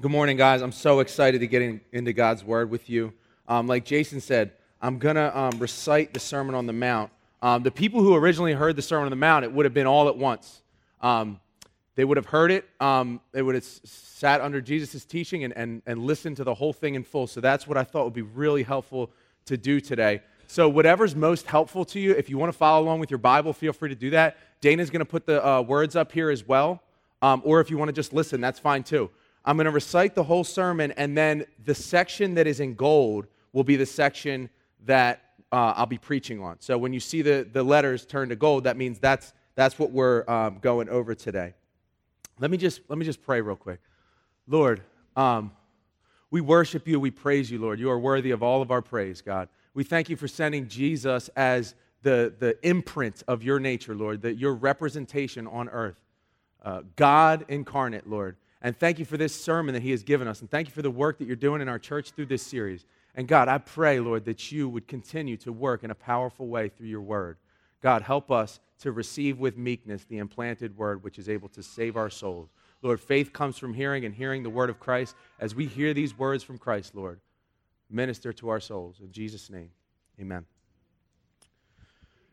[0.00, 0.60] Good morning, guys.
[0.60, 3.12] I'm so excited to get in, into God's Word with you.
[3.46, 4.50] Um, like Jason said,
[4.82, 7.12] I'm going to um, recite the Sermon on the Mount.
[7.40, 9.86] Um, the people who originally heard the Sermon on the Mount, it would have been
[9.86, 10.62] all at once.
[11.00, 11.38] Um,
[11.94, 15.80] they would have heard it, um, they would have sat under Jesus' teaching and, and,
[15.86, 17.28] and listened to the whole thing in full.
[17.28, 19.12] So that's what I thought would be really helpful
[19.46, 20.22] to do today.
[20.48, 23.52] So, whatever's most helpful to you, if you want to follow along with your Bible,
[23.52, 24.36] feel free to do that.
[24.60, 26.82] Dana's going to put the uh, words up here as well.
[27.22, 29.08] Um, or if you want to just listen, that's fine too.
[29.44, 33.26] I'm going to recite the whole sermon, and then the section that is in gold
[33.52, 34.48] will be the section
[34.86, 35.20] that
[35.52, 36.56] uh, I'll be preaching on.
[36.60, 39.92] So when you see the, the letters turn to gold, that means that's, that's what
[39.92, 41.54] we're um, going over today.
[42.40, 43.80] Let me just, let me just pray real quick.
[44.48, 44.82] Lord,
[45.14, 45.52] um,
[46.30, 47.78] we worship you, we praise you, Lord.
[47.78, 49.48] You are worthy of all of our praise, God.
[49.74, 54.36] We thank you for sending Jesus as the, the imprint of your nature, Lord, that
[54.38, 56.00] your representation on earth.
[56.62, 58.36] Uh, God incarnate, Lord.
[58.64, 60.40] And thank you for this sermon that He has given us.
[60.40, 62.86] And thank you for the work that you're doing in our church through this series.
[63.14, 66.70] And God, I pray, Lord, that you would continue to work in a powerful way
[66.70, 67.36] through your word.
[67.82, 71.98] God, help us to receive with meekness the implanted word which is able to save
[71.98, 72.48] our souls.
[72.80, 75.14] Lord, faith comes from hearing and hearing the word of Christ.
[75.38, 77.20] As we hear these words from Christ, Lord,
[77.90, 78.96] minister to our souls.
[79.00, 79.72] In Jesus' name,
[80.18, 80.46] amen.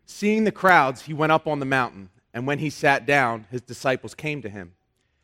[0.05, 3.61] Seeing the crowds, he went up on the mountain, and when he sat down, his
[3.61, 4.73] disciples came to him.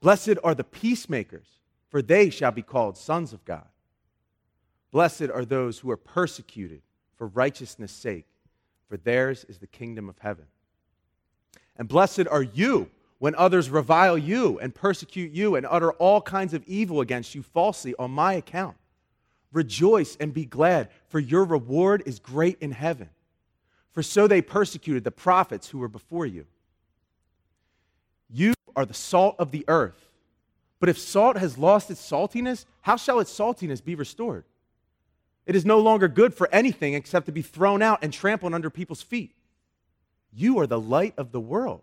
[0.00, 1.46] Blessed are the peacemakers,
[1.88, 3.66] for they shall be called sons of God.
[4.90, 6.82] Blessed are those who are persecuted
[7.16, 8.26] for righteousness' sake,
[8.88, 10.46] for theirs is the kingdom of heaven.
[11.76, 16.54] And blessed are you when others revile you and persecute you and utter all kinds
[16.54, 18.76] of evil against you falsely on my account.
[19.52, 23.10] Rejoice and be glad, for your reward is great in heaven.
[23.92, 26.46] For so they persecuted the prophets who were before you.
[28.30, 30.08] You are the salt of the earth.
[30.80, 34.44] But if salt has lost its saltiness, how shall its saltiness be restored?
[35.46, 38.70] It is no longer good for anything except to be thrown out and trampled under
[38.70, 39.34] people's feet.
[40.32, 41.82] You are the light of the world.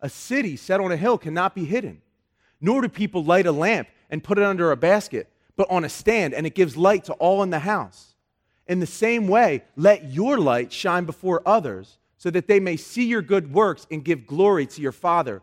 [0.00, 2.00] A city set on a hill cannot be hidden.
[2.60, 5.88] Nor do people light a lamp and put it under a basket, but on a
[5.88, 8.14] stand, and it gives light to all in the house.
[8.68, 13.04] In the same way, let your light shine before others, so that they may see
[13.04, 15.42] your good works and give glory to your Father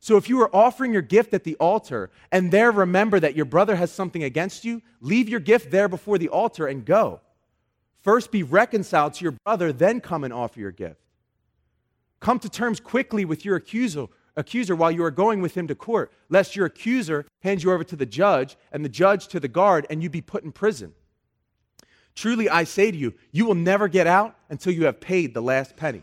[0.00, 3.44] So if you are offering your gift at the altar and there remember that your
[3.44, 7.20] brother has something against you, leave your gift there before the altar and go.
[8.00, 11.00] First be reconciled to your brother, then come and offer your gift.
[12.18, 14.06] Come to terms quickly with your accuser,
[14.36, 17.84] accuser while you are going with him to court, lest your accuser hand you over
[17.84, 20.94] to the judge and the judge to the guard and you be put in prison.
[22.14, 25.42] Truly I say to you, you will never get out until you have paid the
[25.42, 26.02] last penny.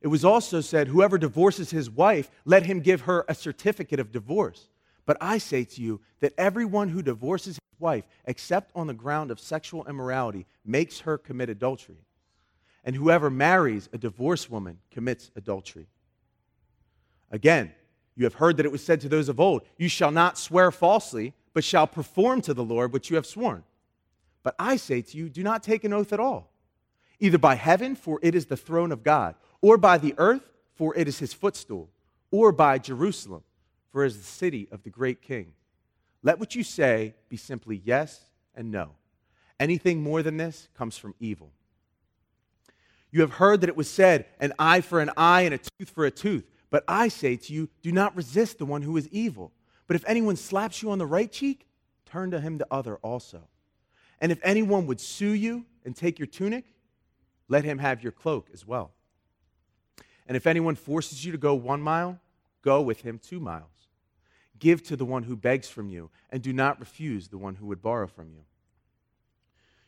[0.00, 4.12] It was also said, Whoever divorces his wife, let him give her a certificate of
[4.12, 4.68] divorce.
[5.06, 9.30] But I say to you that everyone who divorces his wife, except on the ground
[9.30, 11.98] of sexual immorality, makes her commit adultery.
[12.84, 15.86] And whoever marries a divorced woman commits adultery.
[17.30, 17.72] Again,
[18.16, 20.70] you have heard that it was said to those of old, You shall not swear
[20.70, 23.64] falsely, but shall perform to the Lord what you have sworn.
[24.42, 26.52] But I say to you, do not take an oath at all,
[27.18, 30.96] either by heaven, for it is the throne of God, or by the earth, for
[30.96, 31.90] it is his footstool,
[32.30, 33.42] or by Jerusalem,
[33.90, 35.52] for it is the city of the great king.
[36.22, 38.20] Let what you say be simply yes
[38.54, 38.90] and no.
[39.58, 41.52] Anything more than this comes from evil.
[43.10, 45.90] You have heard that it was said, an eye for an eye and a tooth
[45.90, 46.44] for a tooth.
[46.68, 49.52] But I say to you, do not resist the one who is evil.
[49.86, 51.66] But if anyone slaps you on the right cheek,
[52.04, 53.48] turn to him the other also.
[54.20, 56.64] And if anyone would sue you and take your tunic,
[57.48, 58.92] let him have your cloak as well.
[60.26, 62.18] And if anyone forces you to go one mile,
[62.62, 63.70] go with him two miles.
[64.58, 67.66] Give to the one who begs from you, and do not refuse the one who
[67.66, 68.42] would borrow from you.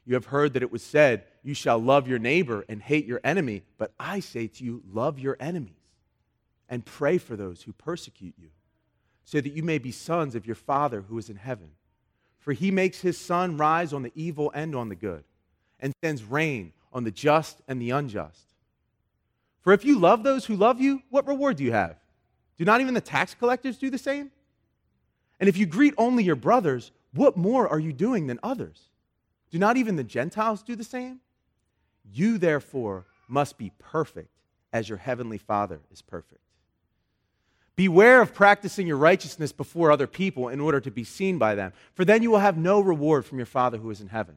[0.05, 3.21] You have heard that it was said, You shall love your neighbor and hate your
[3.25, 3.63] enemy.
[3.77, 5.75] But I say to you, love your enemies
[6.69, 8.49] and pray for those who persecute you,
[9.25, 11.73] so that you may be sons of your Father who is in heaven.
[12.39, 15.25] For he makes his sun rise on the evil and on the good,
[15.81, 18.48] and sends rain on the just and the unjust.
[19.61, 21.97] For if you love those who love you, what reward do you have?
[22.57, 24.31] Do not even the tax collectors do the same?
[25.41, 28.89] And if you greet only your brothers, what more are you doing than others?
[29.51, 31.21] Do not even the Gentiles do the same?
[32.13, 34.31] You, therefore, must be perfect
[34.73, 36.41] as your heavenly Father is perfect.
[37.77, 41.73] Beware of practicing your righteousness before other people in order to be seen by them,
[41.95, 44.37] for then you will have no reward from your Father who is in heaven.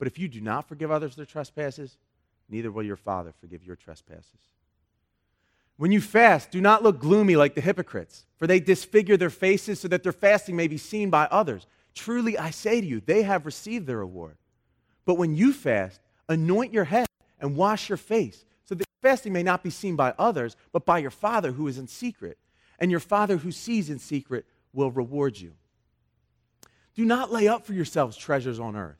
[0.00, 1.98] But if you do not forgive others their trespasses,
[2.48, 4.40] neither will your Father forgive your trespasses.
[5.76, 9.78] When you fast, do not look gloomy like the hypocrites, for they disfigure their faces
[9.78, 11.66] so that their fasting may be seen by others.
[11.94, 14.38] Truly, I say to you, they have received their reward.
[15.04, 16.00] But when you fast,
[16.30, 17.06] anoint your head
[17.38, 20.86] and wash your face, so that your fasting may not be seen by others, but
[20.86, 22.38] by your Father who is in secret.
[22.78, 25.52] And your Father who sees in secret will reward you.
[26.94, 28.99] Do not lay up for yourselves treasures on earth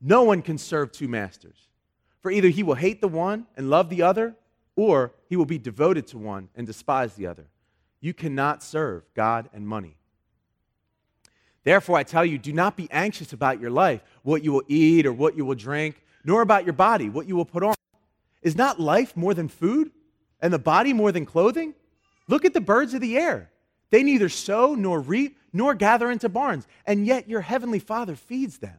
[0.00, 1.68] No one can serve two masters,
[2.20, 4.36] for either he will hate the one and love the other,
[4.76, 7.46] or he will be devoted to one and despise the other.
[8.00, 9.96] You cannot serve God and money.
[11.64, 15.06] Therefore, I tell you, do not be anxious about your life, what you will eat
[15.06, 17.74] or what you will drink, nor about your body, what you will put on.
[18.42, 19.90] Is not life more than food,
[20.40, 21.74] and the body more than clothing?
[22.28, 23.50] Look at the birds of the air.
[23.90, 28.58] They neither sow nor reap nor gather into barns, and yet your heavenly Father feeds
[28.58, 28.78] them.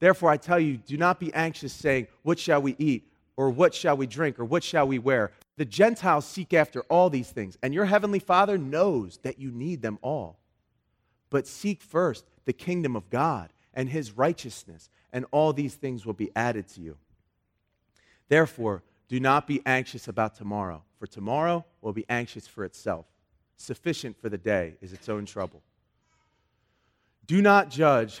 [0.00, 3.10] Therefore, I tell you, do not be anxious, saying, What shall we eat?
[3.36, 4.38] Or what shall we drink?
[4.38, 5.32] Or what shall we wear?
[5.56, 9.82] The Gentiles seek after all these things, and your heavenly Father knows that you need
[9.82, 10.38] them all.
[11.30, 16.12] But seek first the kingdom of God and his righteousness, and all these things will
[16.12, 16.96] be added to you.
[18.28, 23.06] Therefore, do not be anxious about tomorrow, for tomorrow will be anxious for itself.
[23.56, 25.62] Sufficient for the day is its own trouble.
[27.26, 28.20] Do not judge.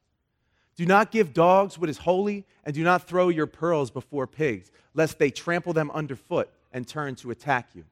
[0.81, 4.71] Do not give dogs what is holy, and do not throw your pearls before pigs,
[4.95, 7.85] lest they trample them underfoot and turn to attack you.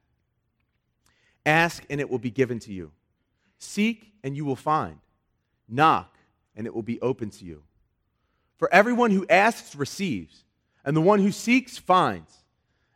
[1.45, 2.89] Ask, and it will be given to you.
[3.59, 4.97] Seek, and you will find.
[5.67, 6.17] Knock,
[6.55, 7.61] and it will be open to you.
[8.57, 10.43] For everyone who asks receives,
[10.83, 12.39] and the one who seeks finds,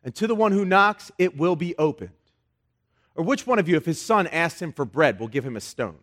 [0.04, 2.10] and to the one who knocks it will be opened.
[3.14, 5.56] Or which one of you, if his son asks him for bread, will give him
[5.56, 6.00] a stone?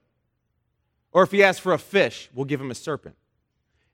[1.11, 3.17] Or if he asks for a fish, will give him a serpent?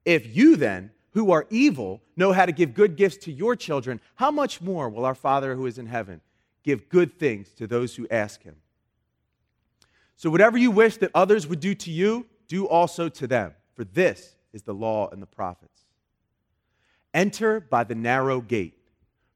[0.06, 4.00] If you then, who are evil, know how to give good gifts to your children,
[4.14, 6.20] how much more will our Father who is in heaven
[6.62, 8.54] give good things to those who ask him?
[10.14, 13.82] So, whatever you wish that others would do to you, do also to them, for
[13.82, 15.82] this is the law and the prophets.
[17.12, 18.78] Enter by the narrow gate,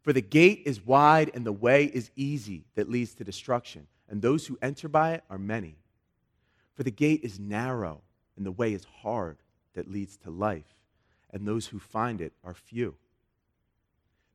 [0.03, 4.23] for the gate is wide and the way is easy that leads to destruction, and
[4.23, 5.77] those who enter by it are many.
[6.75, 8.03] For the gate is narrow
[8.37, 9.39] and the way is hard
[9.75, 10.77] that leads to life,
[11.31, 12.95] and those who find it are few.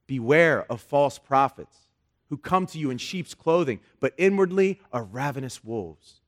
[0.07, 1.77] Beware of false prophets
[2.29, 6.21] who come to you in sheep's clothing, but inwardly are ravenous wolves.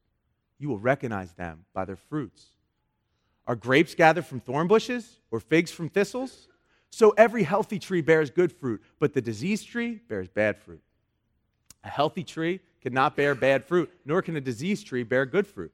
[0.59, 2.47] You will recognize them by their fruits.
[3.45, 6.47] Are grapes gathered from thorn bushes or figs from thistles?
[6.89, 10.81] So every healthy tree bears good fruit, but the diseased tree bears bad fruit.
[11.83, 15.73] A healthy tree cannot bear bad fruit, nor can a diseased tree bear good fruit.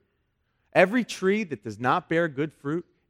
[0.73, 2.85] Every tree that does not bear good fruit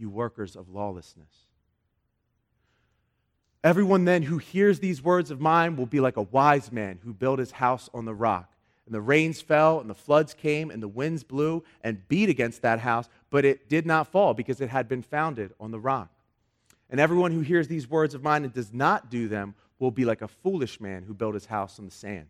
[0.00, 1.46] you workers of lawlessness.
[3.62, 7.12] Everyone then who hears these words of mine will be like a wise man who
[7.12, 8.50] built his house on the rock.
[8.86, 12.62] And the rains fell, and the floods came, and the winds blew and beat against
[12.62, 16.10] that house, but it did not fall because it had been founded on the rock.
[16.88, 20.04] And everyone who hears these words of mine and does not do them will be
[20.04, 22.26] like a foolish man who built his house on the sand.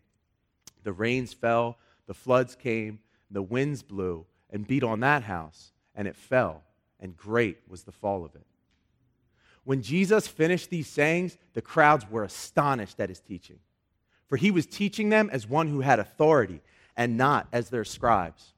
[0.83, 2.99] The rains fell, the floods came,
[3.31, 6.61] the winds blew and beat on that house, and it fell
[7.01, 8.45] and great was the fall of it.
[9.63, 13.59] When Jesus finished these sayings, the crowds were astonished at his teaching,
[14.27, 16.61] for he was teaching them as one who had authority
[16.95, 18.53] and not as their scribes.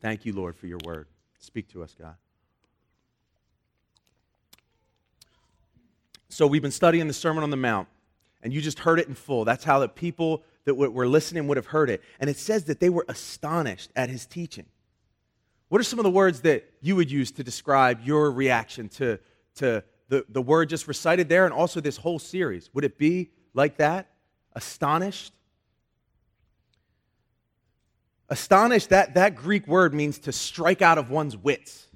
[0.00, 1.08] Thank you, Lord, for your word.
[1.38, 2.14] Speak to us, God.
[6.28, 7.88] So, we've been studying the Sermon on the Mount,
[8.42, 9.44] and you just heard it in full.
[9.44, 12.02] That's how the people that were listening would have heard it.
[12.20, 14.66] And it says that they were astonished at his teaching.
[15.68, 19.18] What are some of the words that you would use to describe your reaction to,
[19.56, 22.70] to the, the word just recited there and also this whole series?
[22.72, 24.08] Would it be like that?
[24.54, 25.32] Astonished?
[28.30, 31.86] Astonished, that, that Greek word means to strike out of one's wits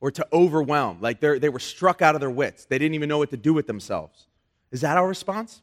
[0.00, 0.98] or to overwhelm.
[1.00, 2.64] Like they were struck out of their wits.
[2.64, 4.26] They didn't even know what to do with themselves.
[4.70, 5.62] Is that our response?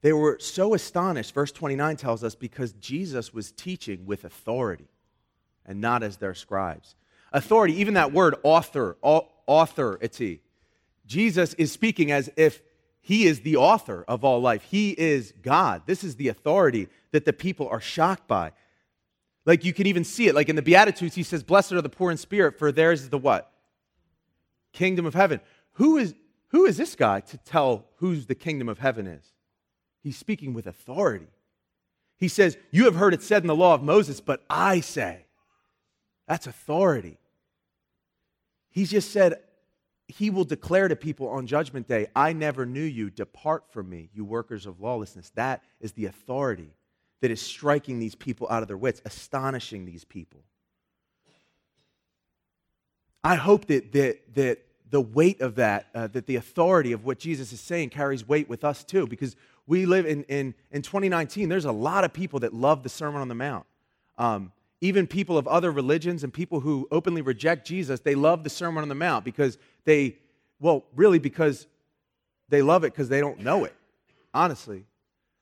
[0.00, 4.88] They were so astonished, verse 29 tells us, because Jesus was teaching with authority
[5.66, 6.94] and not as their scribes.
[7.32, 10.40] Authority, even that word author, authority.
[11.06, 12.62] Jesus is speaking as if
[13.00, 14.62] he is the author of all life.
[14.62, 15.82] He is God.
[15.86, 18.52] This is the authority that the people are shocked by.
[19.46, 20.34] Like you can even see it.
[20.34, 23.08] Like in the Beatitudes, he says, Blessed are the poor in spirit, for theirs is
[23.08, 23.50] the what?
[24.72, 25.40] Kingdom of heaven.
[25.72, 26.14] Who is
[26.48, 29.32] who is this guy to tell whose the kingdom of heaven is?
[30.02, 31.28] He's speaking with authority.
[32.18, 35.24] He says, You have heard it said in the law of Moses, but I say.
[36.26, 37.18] That's authority.
[38.70, 39.40] He's just said,
[40.06, 43.10] He will declare to people on Judgment Day, I never knew you.
[43.10, 45.30] Depart from me, you workers of lawlessness.
[45.30, 46.74] That is the authority
[47.20, 50.40] that is striking these people out of their wits, astonishing these people.
[53.24, 54.58] I hope that, that, that
[54.90, 58.48] the weight of that, uh, that the authority of what Jesus is saying carries weight
[58.48, 59.36] with us too, because
[59.68, 63.20] we live in, in, in 2019, there's a lot of people that love the Sermon
[63.20, 63.66] on the Mount.
[64.16, 68.50] Um, even people of other religions and people who openly reject Jesus, they love the
[68.50, 70.16] Sermon on the Mount because they,
[70.58, 71.66] well, really because
[72.48, 73.74] they love it because they don't know it,
[74.32, 74.86] honestly.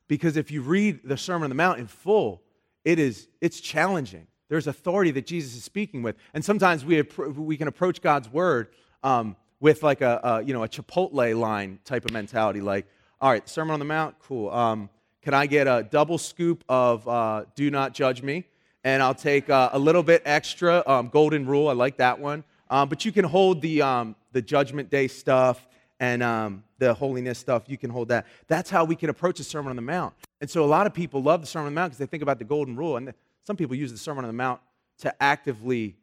[0.09, 2.43] Because if you read the Sermon on the Mount in full,
[2.85, 4.27] it is, it's challenging.
[4.49, 6.17] There's authority that Jesus is speaking with.
[6.35, 8.69] And sometimes we, we can approach God's word
[9.05, 12.61] um, with like a, a, you know, a Chipotle line type of mentality.
[12.61, 12.87] Like,
[13.21, 14.51] all right, Sermon on the Mount, cool.
[14.51, 14.91] Um,
[15.23, 18.45] can I get a double scoop of uh, Do Not Judge Me?
[18.85, 21.69] And I'll take uh, a little bit extra um, Golden Rule.
[21.69, 22.45] I like that one.
[22.69, 25.67] Um, but you can hold the, um, the Judgment Day stuff
[25.99, 27.65] and um, the holiness stuff.
[27.69, 28.27] You can hold that.
[28.49, 30.15] That's how we can approach the Sermon on the Mount.
[30.43, 32.23] And so a lot of people love the Sermon on the Mount because they think
[32.23, 32.99] about the Golden Rule.
[32.99, 34.61] And some people use the Sermon on the Mount
[34.99, 35.97] to actively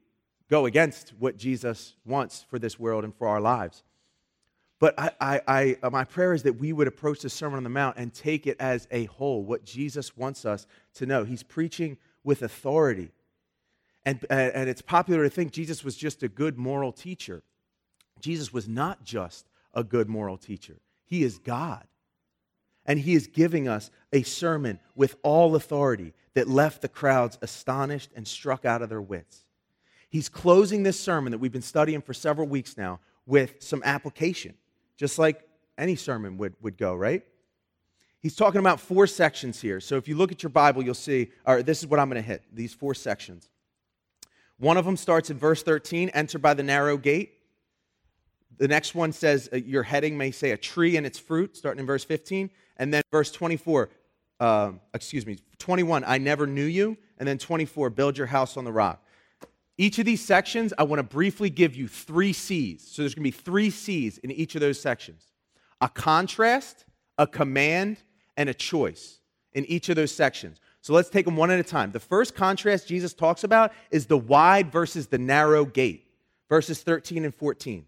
[0.50, 3.84] go against what Jesus wants for this world and for our lives.
[4.80, 7.64] But I, I, I, uh, my prayer is that we would approach the Sermon on
[7.64, 11.24] the Mount and take it as a whole, what Jesus wants us to know.
[11.24, 13.12] He's preaching with authority.
[14.06, 17.44] And, and it's popular to think Jesus was just a good moral teacher.
[18.20, 21.86] Jesus was not just a good moral teacher, He is God.
[22.86, 28.12] And He is giving us a sermon with all authority that left the crowds astonished
[28.16, 29.46] and struck out of their wits.
[30.10, 34.56] He's closing this sermon that we've been studying for several weeks now with some application,
[34.98, 35.48] just like
[35.78, 37.24] any sermon would, would go, right?
[38.20, 39.82] He's talking about four sections here.
[39.82, 42.10] So if you look at your Bible, you'll see, all right, this is what I'm
[42.10, 43.50] going to hit these four sections.
[44.58, 47.34] One of them starts in verse 13 enter by the narrow gate.
[48.58, 51.82] The next one says, uh, your heading may say a tree and its fruit, starting
[51.82, 52.50] in verse 15.
[52.78, 53.90] And then verse 24,
[54.40, 56.98] uh, excuse me, 21, I never knew you.
[57.18, 59.03] And then 24, build your house on the rock.
[59.78, 62.88] Each of these sections, I want to briefly give you three C's.
[62.88, 65.26] So there's going to be three C's in each of those sections
[65.82, 66.86] a contrast,
[67.18, 67.98] a command,
[68.38, 69.20] and a choice
[69.54, 70.60] in each of those sections.
[70.82, 71.92] So let's take them one at a time.
[71.92, 76.08] The first contrast Jesus talks about is the wide versus the narrow gate,
[76.50, 77.86] verses 13 and 14.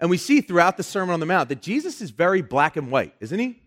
[0.00, 2.90] And we see throughout the Sermon on the Mount that Jesus is very black and
[2.90, 3.60] white, isn't he?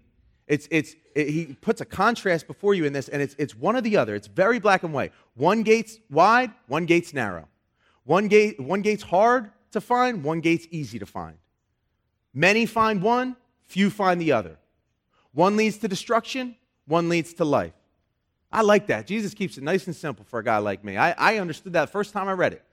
[0.48, 3.76] It's, it's, it, he puts a contrast before you in this, and it's, it's one
[3.76, 4.16] or the other.
[4.16, 5.14] It's very black and white.
[5.36, 7.48] One gate's wide, one gate's narrow.
[8.04, 11.38] One, gate, one gate's hard to find, one gate's easy to find.
[12.34, 13.36] Many find one,
[13.68, 14.58] few find the other.
[15.34, 17.74] One leads to destruction, one leads to life.
[18.52, 19.08] I like that.
[19.08, 20.98] Jesus keeps it nice and simple for a guy like me.
[20.98, 22.64] I, I understood that first time I read it.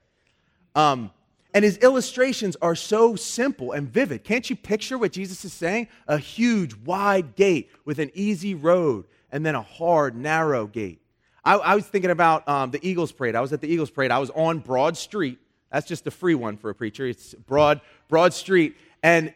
[0.75, 1.11] Um,
[1.53, 4.23] and his illustrations are so simple and vivid.
[4.23, 5.87] Can't you picture what Jesus is saying?
[6.07, 11.01] A huge, wide gate with an easy road and then a hard, narrow gate.
[11.43, 13.35] I, I was thinking about um, the Eagles Parade.
[13.35, 14.11] I was at the Eagles Parade.
[14.11, 15.39] I was on Broad Street.
[15.71, 17.05] That's just a free one for a preacher.
[17.07, 18.77] It's Broad, Broad Street.
[19.03, 19.33] And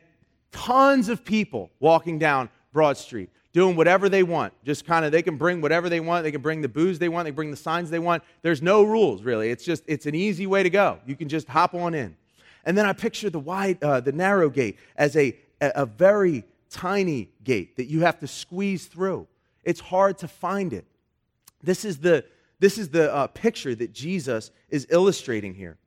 [0.52, 4.52] tons of people walking down Broad Street doing whatever they want.
[4.66, 6.26] Just kind of, they can bring whatever they want.
[6.26, 7.24] They can bring the booze they want.
[7.24, 8.22] They bring the signs they want.
[8.42, 9.50] There's no rules, really.
[9.50, 11.00] It's just, it's an easy way to go.
[11.06, 12.18] You can just hop on in.
[12.66, 17.30] And then I picture the wide, uh, the narrow gate as a, a very tiny
[17.46, 19.26] gate that you have to squeeze through.
[19.64, 20.84] It's hard to find it.
[21.64, 22.26] This is the,
[22.60, 25.78] this is the uh, picture that Jesus is illustrating here.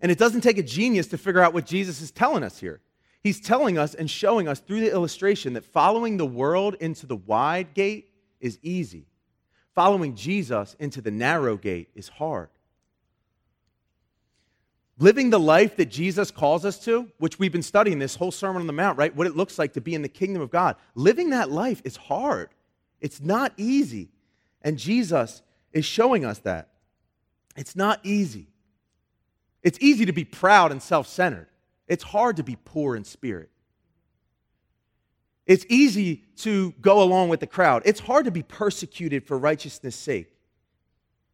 [0.00, 2.80] And it doesn't take a genius to figure out what Jesus is telling us here.
[3.22, 7.16] He's telling us and showing us through the illustration that following the world into the
[7.16, 8.08] wide gate
[8.40, 9.06] is easy.
[9.74, 12.48] Following Jesus into the narrow gate is hard.
[14.98, 18.60] Living the life that Jesus calls us to, which we've been studying this whole Sermon
[18.60, 19.14] on the Mount, right?
[19.14, 20.76] What it looks like to be in the kingdom of God.
[20.94, 22.50] Living that life is hard,
[23.00, 24.10] it's not easy.
[24.62, 26.68] And Jesus is showing us that.
[27.56, 28.46] It's not easy.
[29.62, 31.48] It's easy to be proud and self centered.
[31.88, 33.50] It's hard to be poor in spirit.
[35.46, 37.82] It's easy to go along with the crowd.
[37.84, 40.28] It's hard to be persecuted for righteousness' sake.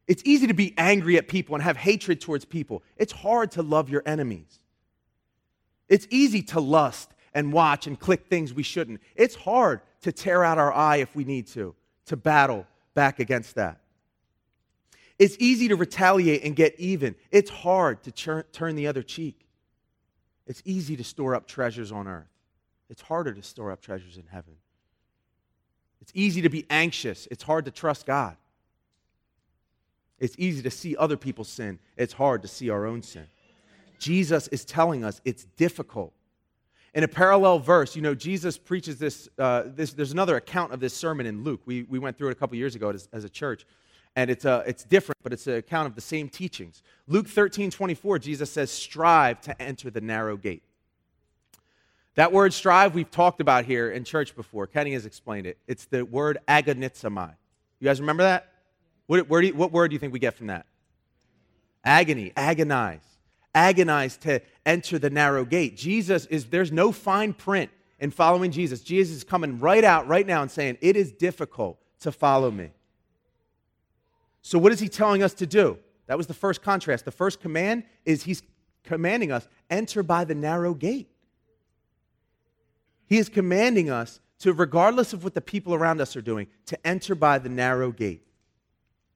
[0.06, 2.82] It's easy to be angry at people and have hatred towards people.
[2.96, 4.61] It's hard to love your enemies.
[5.88, 9.00] It's easy to lust and watch and click things we shouldn't.
[9.14, 11.74] It's hard to tear out our eye if we need to,
[12.06, 13.80] to battle back against that.
[15.18, 17.14] It's easy to retaliate and get even.
[17.30, 19.47] It's hard to turn the other cheek.
[20.48, 22.32] It's easy to store up treasures on earth,
[22.90, 24.54] it's harder to store up treasures in heaven.
[26.00, 28.37] It's easy to be anxious, it's hard to trust God.
[30.18, 33.26] It's easy to see other people's sin, it's hard to see our own sin.
[33.98, 36.12] Jesus is telling us it's difficult.
[36.94, 40.80] In a parallel verse, you know, Jesus preaches this, uh, this there's another account of
[40.80, 41.61] this sermon in Luke.
[41.66, 43.66] We, we went through it a couple years ago as, as a church
[44.16, 46.82] and it's, uh, it's different, but it's an account of the same teachings.
[47.06, 50.62] Luke 13 24, Jesus says, Strive to enter the narrow gate.
[52.18, 54.66] That word strive we've talked about here in church before.
[54.66, 55.56] Kenny has explained it.
[55.68, 57.32] It's the word agonizomai.
[57.78, 58.52] You guys remember that?
[59.06, 60.66] What, you, what word do you think we get from that?
[61.84, 63.04] Agony, agonize.
[63.54, 65.76] Agonize to enter the narrow gate.
[65.76, 68.82] Jesus is, there's no fine print in following Jesus.
[68.82, 72.70] Jesus is coming right out right now and saying, It is difficult to follow me.
[74.48, 75.76] So, what is he telling us to do?
[76.06, 77.04] That was the first contrast.
[77.04, 78.42] The first command is he's
[78.82, 81.11] commanding us enter by the narrow gate.
[83.04, 86.87] He is commanding us to, regardless of what the people around us are doing, to
[86.87, 88.22] enter by the narrow gate.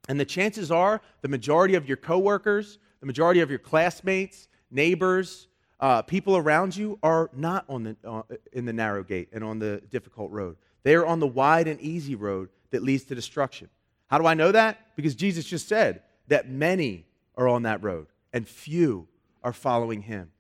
[0.07, 5.49] And the chances are the majority of your coworkers, the majority of your classmates, neighbors,
[5.81, 8.21] uh, people around you are not on the, uh,
[8.53, 10.59] in the narrow gate and on the difficult road.
[10.83, 13.71] They are on the wide and easy road that leads to destruction.
[14.12, 14.94] How do I know that?
[14.94, 19.09] Because Jesus just said that many are on that road and few
[19.42, 20.31] are following him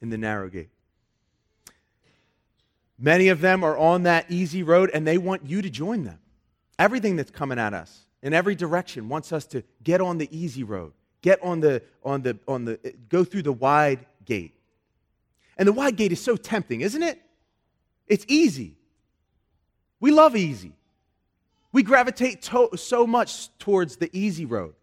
[0.00, 0.70] in the narrow gate.
[2.98, 6.18] Many of them are on that easy road and they want you to join them.
[6.76, 10.64] Everything that's coming at us in every direction wants us to get on the easy
[10.64, 14.56] road, get on the, on the, on the, go through the wide gate.
[15.56, 17.22] And the wide gate is so tempting, isn't it?
[18.08, 18.76] It's easy.
[20.00, 20.72] We love easy.
[21.72, 24.74] We gravitate to- so much towards the easy road.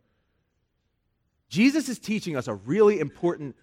[1.49, 3.55] Jesus is teaching us a really important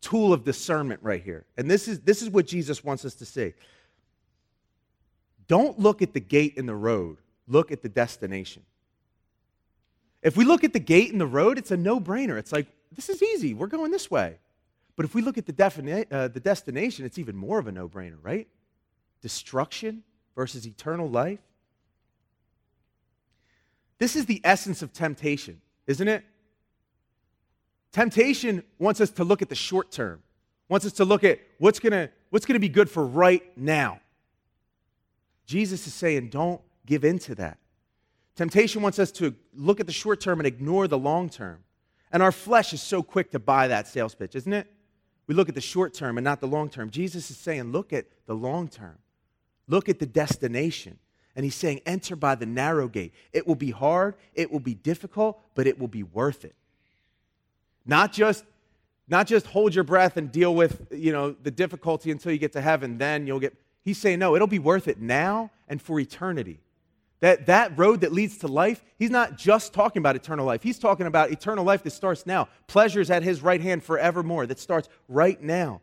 [0.00, 1.44] tool of discernment right here.
[1.56, 3.54] And this is, this is what Jesus wants us to see.
[5.48, 8.62] Don't look at the gate in the road, look at the destination.
[10.22, 12.36] If we look at the gate in the road, it's a no brainer.
[12.38, 14.38] It's like, this is easy, we're going this way.
[14.96, 17.72] But if we look at the, defini- uh, the destination, it's even more of a
[17.72, 18.48] no brainer, right?
[19.20, 20.02] Destruction
[20.34, 21.40] versus eternal life.
[23.98, 26.24] This is the essence of temptation, isn't it?
[27.92, 30.22] Temptation wants us to look at the short term,
[30.68, 34.00] wants us to look at what's going what's going to be good for right now.
[35.46, 37.58] Jesus is saying, don't give in to that.
[38.34, 41.60] Temptation wants us to look at the short term and ignore the long term.
[42.12, 44.70] And our flesh is so quick to buy that sales pitch, isn't it?
[45.26, 46.90] We look at the short term and not the long term.
[46.90, 48.98] Jesus is saying, look at the long term,
[49.66, 50.98] look at the destination.
[51.36, 53.12] And he's saying, enter by the narrow gate.
[53.34, 56.54] It will be hard, it will be difficult, but it will be worth it.
[57.84, 58.44] Not just,
[59.06, 62.52] not just hold your breath and deal with you know, the difficulty until you get
[62.52, 63.54] to heaven, then you'll get.
[63.84, 66.58] He's saying, no, it'll be worth it now and for eternity.
[67.20, 70.62] That, that road that leads to life, he's not just talking about eternal life.
[70.62, 72.48] He's talking about eternal life that starts now.
[72.66, 75.82] Pleasures at his right hand forevermore, that starts right now.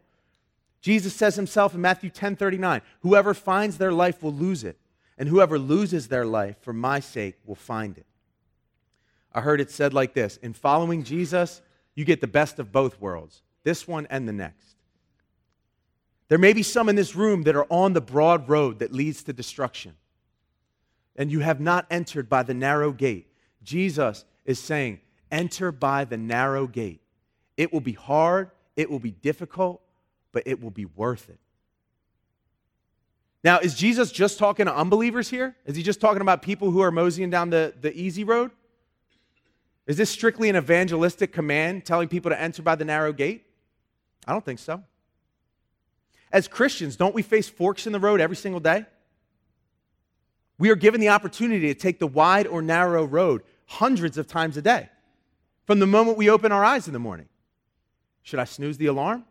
[0.82, 4.78] Jesus says himself in Matthew 10 39, whoever finds their life will lose it
[5.18, 8.06] and whoever loses their life for my sake will find it.
[9.32, 11.62] I heard it said like this In following Jesus,
[11.96, 14.76] you get the best of both worlds, this one and the next.
[16.30, 19.24] There may be some in this room that are on the broad road that leads
[19.24, 19.96] to destruction,
[21.16, 23.28] and you have not entered by the narrow gate.
[23.64, 25.00] Jesus is saying,
[25.32, 27.02] Enter by the narrow gate.
[27.58, 29.82] It will be hard, it will be difficult,
[30.32, 31.40] but it will be worth it.
[33.44, 35.56] Now, is Jesus just talking to unbelievers here?
[35.66, 38.52] Is he just talking about people who are moseying down the, the easy road?
[39.86, 43.46] Is this strictly an evangelistic command telling people to enter by the narrow gate?
[44.26, 44.82] I don't think so.
[46.32, 48.86] As Christians, don't we face forks in the road every single day?
[50.58, 54.56] We are given the opportunity to take the wide or narrow road hundreds of times
[54.56, 54.90] a day
[55.66, 57.28] from the moment we open our eyes in the morning.
[58.22, 59.26] Should I snooze the alarm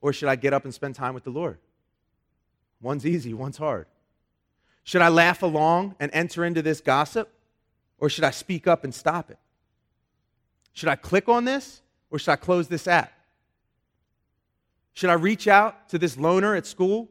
[0.00, 1.58] or should I get up and spend time with the Lord?
[2.80, 3.86] One's easy, one's hard.
[4.84, 7.32] Should I laugh along and enter into this gossip,
[7.98, 9.38] or should I speak up and stop it?
[10.72, 13.12] Should I click on this, or should I close this app?
[14.92, 17.08] Should I reach out to this loner at school,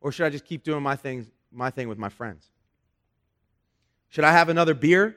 [0.00, 2.50] or should I just keep doing my thing, my thing with my friends?
[4.08, 5.16] Should I have another beer,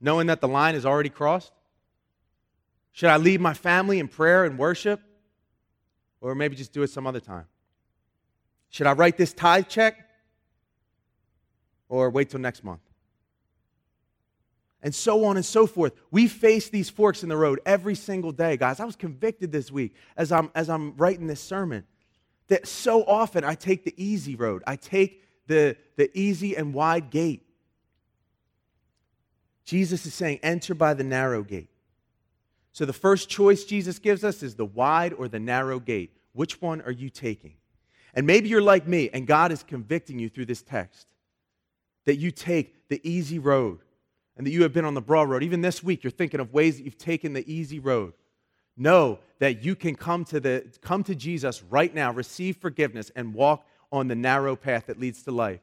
[0.00, 1.52] knowing that the line is already crossed?
[2.92, 5.00] Should I leave my family in prayer and worship,
[6.20, 7.46] or maybe just do it some other time?
[8.74, 10.10] Should I write this tithe check
[11.88, 12.80] or wait till next month?
[14.82, 15.94] and so on and so forth.
[16.10, 18.80] We face these forks in the road every single day, guys.
[18.80, 21.84] I was convicted this week as I'm, as I'm writing this sermon
[22.48, 27.08] that so often I take the easy road, I take the, the easy and wide
[27.08, 27.46] gate.
[29.64, 31.70] Jesus is saying, enter by the narrow gate.
[32.72, 36.14] So the first choice Jesus gives us is the wide or the narrow gate.
[36.32, 37.54] Which one are you taking?
[38.14, 41.08] And maybe you're like me, and God is convicting you through this text
[42.06, 43.80] that you take the easy road
[44.36, 45.42] and that you have been on the broad road.
[45.42, 48.12] Even this week, you're thinking of ways that you've taken the easy road.
[48.76, 53.34] Know that you can come to, the, come to Jesus right now, receive forgiveness, and
[53.34, 55.60] walk on the narrow path that leads to life.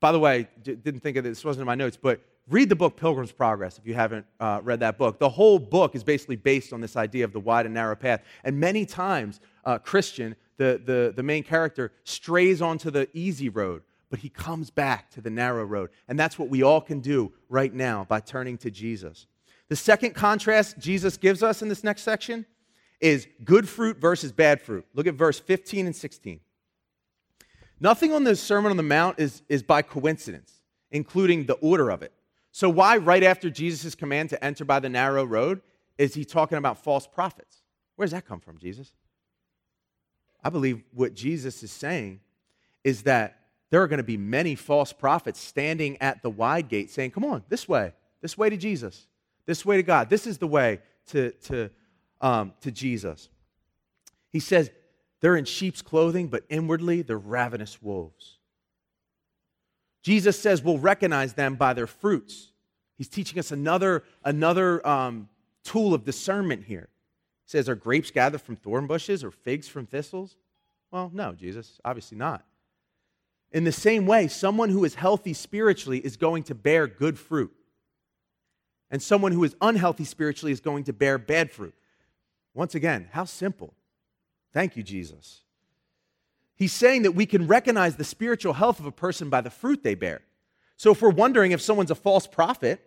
[0.00, 2.76] By the way, didn't think of this, this wasn't in my notes, but read the
[2.76, 5.18] book Pilgrim's Progress if you haven't uh, read that book.
[5.18, 8.22] The whole book is basically based on this idea of the wide and narrow path.
[8.44, 13.82] And many times, uh, Christian, the, the, the main character, strays onto the easy road
[14.10, 15.88] but he comes back to the narrow road.
[16.08, 19.26] And that's what we all can do right now by turning to Jesus.
[19.68, 22.44] The second contrast Jesus gives us in this next section
[23.00, 24.84] is good fruit versus bad fruit.
[24.94, 26.40] Look at verse 15 and 16.
[27.78, 32.02] Nothing on the Sermon on the Mount is, is by coincidence, including the order of
[32.02, 32.12] it.
[32.52, 35.62] So, why, right after Jesus' command to enter by the narrow road,
[35.96, 37.62] is he talking about false prophets?
[37.94, 38.92] Where does that come from, Jesus?
[40.42, 42.20] I believe what Jesus is saying
[42.84, 43.38] is that
[43.70, 47.24] there are going to be many false prophets standing at the wide gate saying, Come
[47.24, 49.06] on, this way, this way to Jesus,
[49.46, 50.10] this way to God.
[50.10, 51.70] This is the way to, to,
[52.20, 53.28] um, to Jesus.
[54.30, 54.70] He says,
[55.20, 58.38] They're in sheep's clothing, but inwardly they're ravenous wolves.
[60.02, 62.52] Jesus says we'll recognize them by their fruits.
[62.96, 65.28] He's teaching us another, another um,
[65.62, 66.88] tool of discernment here.
[67.50, 70.36] Says, Are grapes gathered from thorn bushes or figs from thistles?
[70.92, 72.44] Well, no, Jesus, obviously not.
[73.50, 77.52] In the same way, someone who is healthy spiritually is going to bear good fruit.
[78.88, 81.74] And someone who is unhealthy spiritually is going to bear bad fruit.
[82.54, 83.74] Once again, how simple.
[84.52, 85.40] Thank you, Jesus.
[86.54, 89.82] He's saying that we can recognize the spiritual health of a person by the fruit
[89.82, 90.22] they bear.
[90.76, 92.80] So if we're wondering if someone's a false prophet,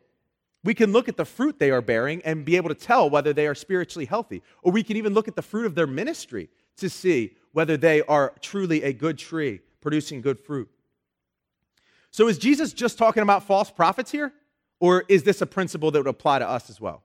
[0.64, 3.34] we can look at the fruit they are bearing and be able to tell whether
[3.34, 4.42] they are spiritually healthy.
[4.62, 8.02] Or we can even look at the fruit of their ministry to see whether they
[8.04, 10.70] are truly a good tree producing good fruit.
[12.12, 14.32] So, is Jesus just talking about false prophets here?
[14.80, 17.04] Or is this a principle that would apply to us as well?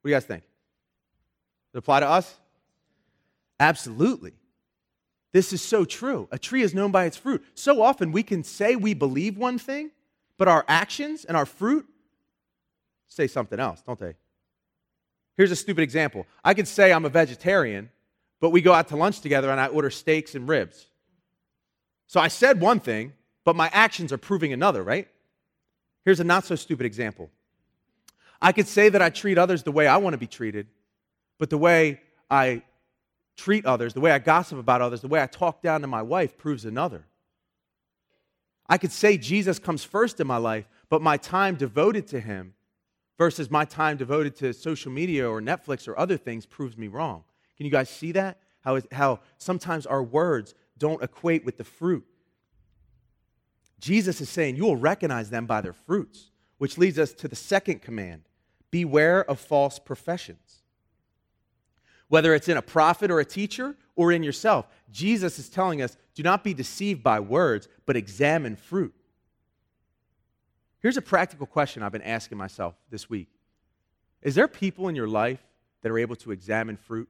[0.00, 0.42] What do you guys think?
[0.42, 2.36] Does it apply to us?
[3.60, 4.32] Absolutely.
[5.32, 6.28] This is so true.
[6.32, 7.44] A tree is known by its fruit.
[7.54, 9.90] So often we can say we believe one thing,
[10.38, 11.86] but our actions and our fruit
[13.08, 14.14] say something else, don't they?
[15.36, 16.26] Here's a stupid example.
[16.44, 17.90] I could say I'm a vegetarian,
[18.40, 20.86] but we go out to lunch together and I order steaks and ribs.
[22.06, 23.12] So I said one thing,
[23.44, 25.08] but my actions are proving another, right?
[26.04, 27.30] Here's a not so stupid example.
[28.40, 30.68] I could say that I treat others the way I want to be treated,
[31.38, 32.62] but the way I
[33.36, 36.02] treat others, the way I gossip about others, the way I talk down to my
[36.02, 37.04] wife proves another.
[38.68, 42.54] I could say Jesus comes first in my life, but my time devoted to him
[43.18, 47.24] versus my time devoted to social media or Netflix or other things proves me wrong.
[47.56, 48.38] Can you guys see that?
[48.60, 52.04] How, how sometimes our words don't equate with the fruit.
[53.80, 57.36] Jesus is saying you will recognize them by their fruits, which leads us to the
[57.36, 58.22] second command
[58.70, 60.62] beware of false professions.
[62.08, 65.96] Whether it's in a prophet or a teacher or in yourself, Jesus is telling us
[66.14, 68.94] do not be deceived by words, but examine fruit.
[70.80, 73.28] Here's a practical question I've been asking myself this week
[74.22, 75.42] Is there people in your life
[75.82, 77.08] that are able to examine fruit?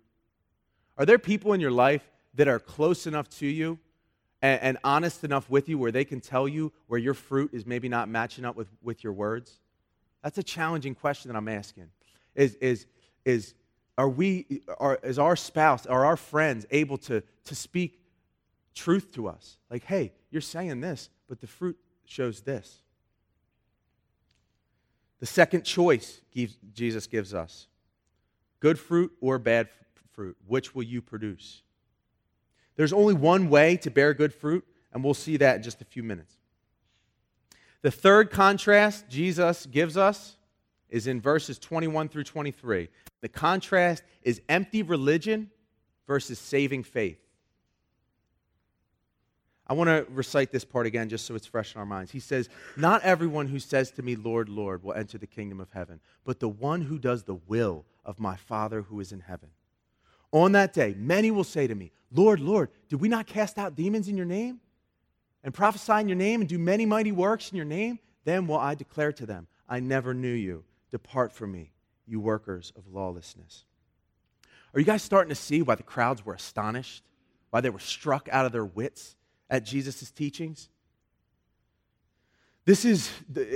[0.96, 2.02] Are there people in your life
[2.34, 3.78] that are close enough to you
[4.42, 7.66] and, and, honest enough with you where they can tell you where your fruit is
[7.66, 9.60] maybe not matching up with, with your words?
[10.22, 11.88] That's a challenging question that I'm asking.
[12.34, 12.86] Is, is,
[13.24, 13.54] is,
[13.96, 18.00] are we, are, is our spouse, are our friends able to, to speak
[18.74, 19.56] truth to us?
[19.70, 22.80] Like, hey, you're saying this, but the fruit shows this.
[25.20, 26.20] The second choice
[26.72, 27.66] Jesus gives us
[28.60, 29.68] good fruit or bad
[30.12, 30.36] fruit.
[30.46, 31.62] Which will you produce?
[32.76, 35.84] There's only one way to bear good fruit, and we'll see that in just a
[35.84, 36.36] few minutes.
[37.82, 40.36] The third contrast Jesus gives us
[40.88, 42.88] is in verses 21 through 23.
[43.20, 45.50] The contrast is empty religion
[46.06, 47.20] versus saving faith.
[49.68, 52.10] I want to recite this part again just so it's fresh in our minds.
[52.10, 55.70] He says, Not everyone who says to me, Lord, Lord, will enter the kingdom of
[55.72, 59.50] heaven, but the one who does the will of my Father who is in heaven.
[60.32, 63.74] On that day, many will say to me, Lord, Lord, did we not cast out
[63.74, 64.60] demons in your name?
[65.44, 67.98] And prophesy in your name and do many mighty works in your name?
[68.24, 70.64] Then will I declare to them, I never knew you.
[70.90, 71.72] Depart from me,
[72.06, 73.64] you workers of lawlessness.
[74.72, 77.02] Are you guys starting to see why the crowds were astonished?
[77.50, 79.16] Why they were struck out of their wits
[79.50, 80.68] at Jesus' teachings?
[82.64, 83.10] This is,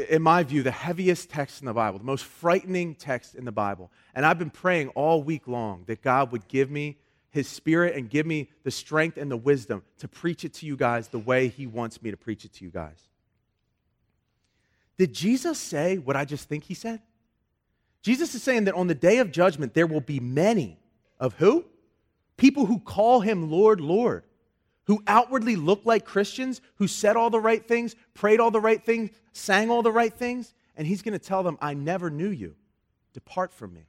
[0.09, 3.52] in my view, the heaviest text in the Bible, the most frightening text in the
[3.52, 3.90] Bible.
[4.14, 6.96] And I've been praying all week long that God would give me
[7.28, 10.76] his spirit and give me the strength and the wisdom to preach it to you
[10.76, 13.09] guys the way he wants me to preach it to you guys.
[14.96, 17.02] Did Jesus say what I just think he said?
[18.02, 20.78] Jesus is saying that on the day of judgment, there will be many
[21.20, 21.64] of who?
[22.37, 24.24] People who call him Lord, Lord,
[24.84, 28.82] who outwardly looked like Christians, who said all the right things, prayed all the right
[28.82, 32.30] things, sang all the right things, and he's going to tell them, I never knew
[32.30, 32.56] you.
[33.12, 33.82] Depart from me.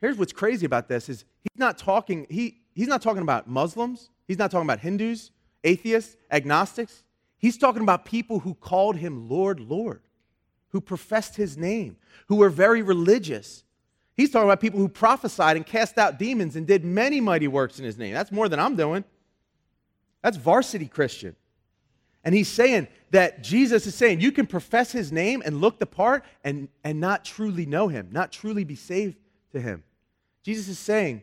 [0.00, 4.10] Here's what's crazy about this is he's not talking, he, he's not talking about Muslims,
[4.26, 5.30] he's not talking about Hindus,
[5.64, 7.04] atheists, agnostics.
[7.38, 10.02] He's talking about people who called him Lord, Lord,
[10.70, 11.96] who professed his name,
[12.28, 13.64] who were very religious.
[14.16, 17.78] He's talking about people who prophesied and cast out demons and did many mighty works
[17.78, 18.14] in his name.
[18.14, 19.04] That's more than I'm doing.
[20.22, 21.36] That's varsity Christian.
[22.24, 25.86] And he's saying that Jesus is saying you can profess his name and look the
[25.86, 29.16] part and, and not truly know him, not truly be saved
[29.52, 29.84] to him.
[30.42, 31.22] Jesus is saying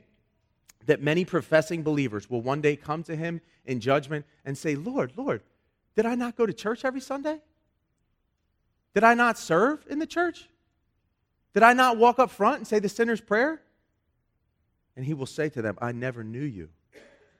[0.86, 5.14] that many professing believers will one day come to him in judgment and say, Lord,
[5.18, 5.42] Lord,
[5.96, 7.40] did I not go to church every Sunday?
[8.94, 10.48] Did I not serve in the church?
[11.54, 13.62] Did I not walk up front and say the sinner's prayer?
[14.96, 16.70] And he will say to them, I never knew you.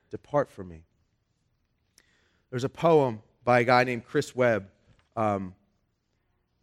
[0.10, 0.84] Depart from me.
[2.50, 4.68] There's a poem by a guy named Chris Webb
[5.16, 5.56] um,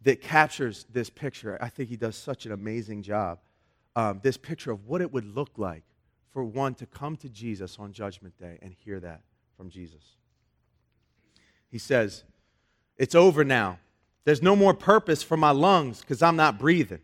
[0.03, 1.57] that captures this picture.
[1.61, 3.39] I think he does such an amazing job.
[3.95, 5.83] Um, this picture of what it would look like
[6.31, 9.21] for one to come to Jesus on Judgment Day and hear that
[9.57, 10.15] from Jesus.
[11.69, 12.23] He says,
[12.97, 13.79] It's over now.
[14.23, 17.01] There's no more purpose for my lungs because I'm not breathing.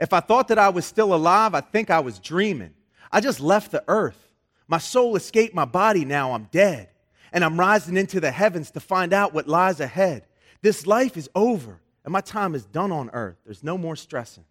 [0.00, 2.74] If I thought that I was still alive, I think I was dreaming.
[3.12, 4.32] I just left the earth.
[4.66, 6.88] My soul escaped my body, now I'm dead.
[7.32, 10.24] And I'm rising into the heavens to find out what lies ahead.
[10.62, 13.36] This life is over, and my time is done on earth.
[13.44, 14.44] There's no more stressing.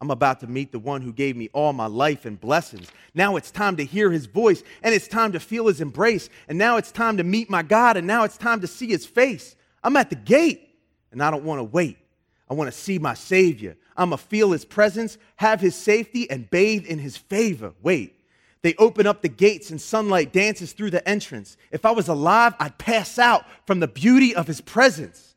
[0.00, 2.88] I'm about to meet the one who gave me all my life and blessings.
[3.12, 6.30] Now it's time to hear his voice, and it's time to feel his embrace.
[6.48, 9.04] And now it's time to meet my God, and now it's time to see his
[9.04, 9.56] face.
[9.84, 10.70] I'm at the gate,
[11.12, 11.98] and I don't want to wait.
[12.48, 13.76] I want to see my Savior.
[14.00, 17.74] I'm going to feel his presence, have his safety, and bathe in his favor.
[17.82, 18.16] Wait.
[18.62, 21.56] They open up the gates and sunlight dances through the entrance.
[21.70, 25.34] If I was alive, I'd pass out from the beauty of his presence.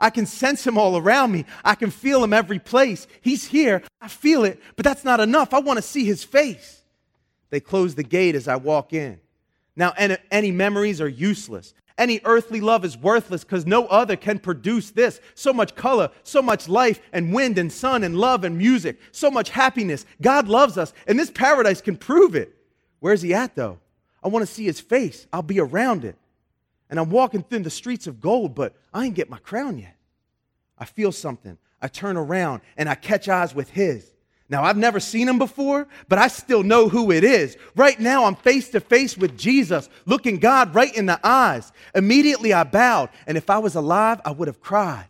[0.00, 1.44] I can sense him all around me.
[1.64, 3.06] I can feel him every place.
[3.20, 3.82] He's here.
[4.00, 5.54] I feel it, but that's not enough.
[5.54, 6.82] I want to see his face.
[7.50, 9.20] They close the gate as I walk in.
[9.76, 9.94] Now,
[10.30, 11.72] any memories are useless.
[11.98, 15.20] Any earthly love is worthless because no other can produce this.
[15.34, 19.30] So much color, so much life, and wind, and sun, and love, and music, so
[19.30, 20.06] much happiness.
[20.20, 22.56] God loves us, and this paradise can prove it.
[23.00, 23.78] Where's he at, though?
[24.24, 25.26] I want to see his face.
[25.32, 26.16] I'll be around it
[26.92, 29.96] and I'm walking through the streets of gold, but I ain't get my crown yet.
[30.76, 31.56] I feel something.
[31.80, 34.11] I turn around and I catch eyes with his.
[34.52, 37.56] Now, I've never seen him before, but I still know who it is.
[37.74, 41.72] Right now, I'm face to face with Jesus, looking God right in the eyes.
[41.94, 45.06] Immediately, I bowed, and if I was alive, I would have cried.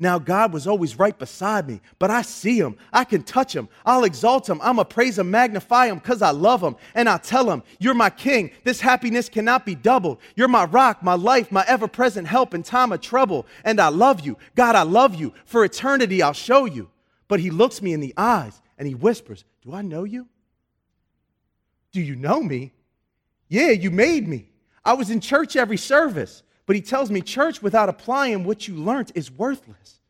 [0.00, 2.76] Now, God was always right beside me, but I see him.
[2.92, 3.68] I can touch him.
[3.86, 4.58] I'll exalt him.
[4.60, 6.74] I'm going to praise him, magnify him because I love him.
[6.96, 8.50] And I'll tell him, You're my king.
[8.64, 10.18] This happiness cannot be doubled.
[10.34, 13.46] You're my rock, my life, my ever present help in time of trouble.
[13.62, 14.36] And I love you.
[14.56, 15.32] God, I love you.
[15.44, 16.90] For eternity, I'll show you.
[17.28, 20.26] But he looks me in the eyes and he whispers, Do I know you?
[21.92, 22.72] Do you know me?
[23.46, 24.48] Yeah, you made me.
[24.82, 26.42] I was in church every service.
[26.64, 30.00] But he tells me church without applying what you learned is worthless.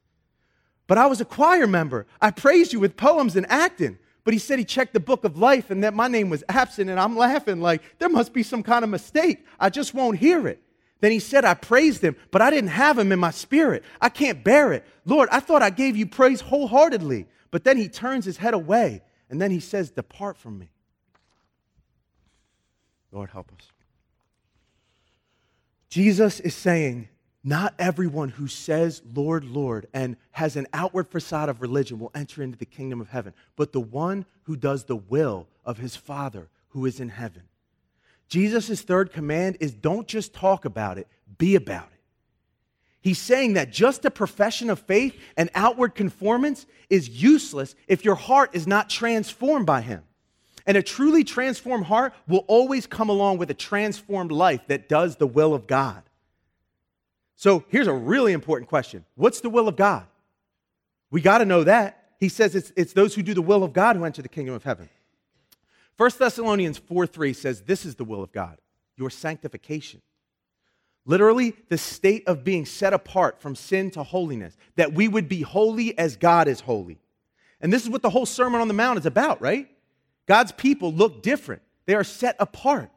[0.86, 2.06] But I was a choir member.
[2.20, 3.98] I praised you with poems and acting.
[4.22, 6.90] But he said he checked the book of life and that my name was absent,
[6.90, 9.44] and I'm laughing like there must be some kind of mistake.
[9.58, 10.62] I just won't hear it.
[11.00, 13.84] Then he said, I praised him, but I didn't have him in my spirit.
[14.00, 14.86] I can't bear it.
[15.04, 17.26] Lord, I thought I gave you praise wholeheartedly.
[17.50, 20.70] But then he turns his head away, and then he says, Depart from me.
[23.12, 23.66] Lord, help us.
[25.88, 27.08] Jesus is saying,
[27.42, 32.42] not everyone who says, Lord, Lord, and has an outward facade of religion will enter
[32.42, 36.48] into the kingdom of heaven, but the one who does the will of his Father
[36.68, 37.42] who is in heaven.
[38.30, 42.00] Jesus' third command is don't just talk about it, be about it.
[43.02, 48.14] He's saying that just a profession of faith and outward conformance is useless if your
[48.14, 50.04] heart is not transformed by him.
[50.64, 55.16] And a truly transformed heart will always come along with a transformed life that does
[55.16, 56.02] the will of God.
[57.34, 60.06] So here's a really important question What's the will of God?
[61.10, 61.96] We got to know that.
[62.20, 64.54] He says it's, it's those who do the will of God who enter the kingdom
[64.54, 64.88] of heaven.
[66.00, 68.56] 1 Thessalonians 4 3 says, This is the will of God,
[68.96, 70.00] your sanctification.
[71.04, 75.42] Literally, the state of being set apart from sin to holiness, that we would be
[75.42, 76.98] holy as God is holy.
[77.60, 79.68] And this is what the whole Sermon on the Mount is about, right?
[80.24, 82.90] God's people look different, they are set apart.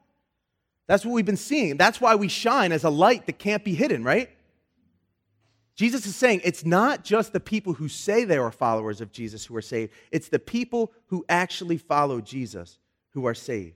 [0.87, 1.75] That's what we've been seeing.
[1.75, 4.29] That's why we shine as a light that can't be hidden, right?
[5.75, 9.45] Jesus is saying it's not just the people who say they are followers of Jesus
[9.45, 12.79] who are saved, it's the people who actually follow Jesus
[13.13, 13.75] who are saved.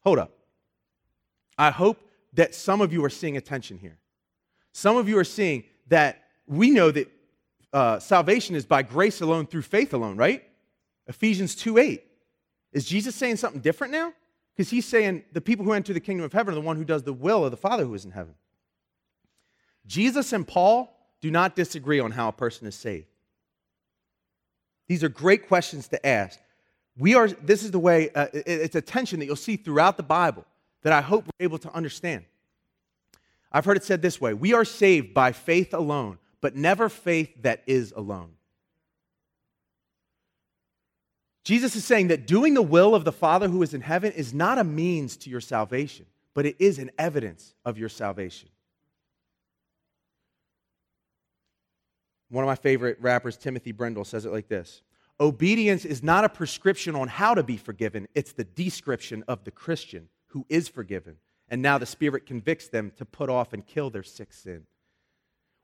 [0.00, 0.32] Hold up.
[1.56, 1.98] I hope
[2.34, 3.98] that some of you are seeing attention here.
[4.72, 7.10] Some of you are seeing that we know that
[7.72, 10.44] uh, salvation is by grace alone through faith alone, right?
[11.06, 12.04] Ephesians 2 8.
[12.72, 14.12] Is Jesus saying something different now?
[14.54, 16.84] Because he's saying the people who enter the kingdom of heaven are the one who
[16.84, 18.34] does the will of the Father who is in heaven.
[19.86, 23.06] Jesus and Paul do not disagree on how a person is saved.
[24.86, 26.38] These are great questions to ask.
[26.96, 30.02] We are, this is the way, uh, it's a tension that you'll see throughout the
[30.02, 30.44] Bible
[30.82, 32.24] that I hope we're able to understand.
[33.50, 37.30] I've heard it said this way We are saved by faith alone, but never faith
[37.42, 38.32] that is alone.
[41.44, 44.32] Jesus is saying that doing the will of the Father who is in heaven is
[44.32, 48.48] not a means to your salvation, but it is an evidence of your salvation.
[52.30, 54.80] One of my favorite rappers, Timothy Brindle, says it like this
[55.20, 59.50] Obedience is not a prescription on how to be forgiven, it's the description of the
[59.50, 61.16] Christian who is forgiven.
[61.48, 64.64] And now the Spirit convicts them to put off and kill their sick sin.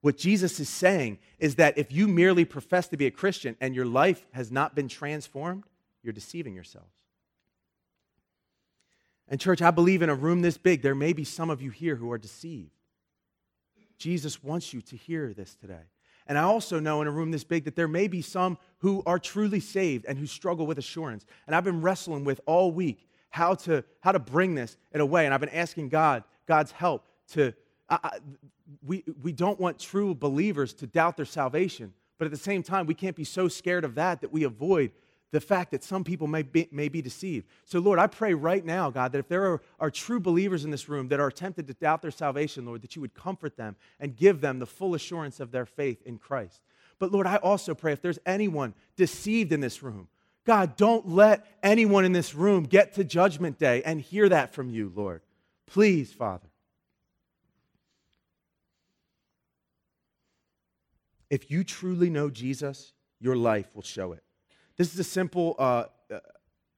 [0.03, 3.75] What Jesus is saying is that if you merely profess to be a Christian and
[3.75, 5.65] your life has not been transformed,
[6.03, 6.95] you're deceiving yourselves.
[9.29, 11.71] And, church, I believe in a room this big, there may be some of you
[11.71, 12.71] here who are deceived.
[13.99, 15.87] Jesus wants you to hear this today.
[16.31, 19.03] And I also know in a room this big that there may be some who
[19.05, 21.27] are truly saved and who struggle with assurance.
[21.49, 25.07] And I've been wrestling with all week how to, how to bring this in a
[25.07, 25.25] way.
[25.25, 27.53] And I've been asking God, God's help to,
[27.89, 28.19] I, I,
[28.87, 31.93] we, we don't want true believers to doubt their salvation.
[32.17, 34.93] But at the same time, we can't be so scared of that that we avoid
[35.33, 37.47] the fact that some people may be, may be deceived.
[37.65, 40.71] So, Lord, I pray right now, God, that if there are, are true believers in
[40.71, 43.77] this room that are tempted to doubt their salvation, Lord, that you would comfort them
[44.01, 46.61] and give them the full assurance of their faith in Christ.
[46.99, 50.09] But, Lord, I also pray if there's anyone deceived in this room,
[50.45, 54.71] God, don't let anyone in this room get to judgment day and hear that from
[54.71, 55.23] you, Lord.
[55.67, 56.49] Please, Father.
[61.29, 64.25] If you truly know Jesus, your life will show it.
[64.81, 66.21] This is a simple uh, uh,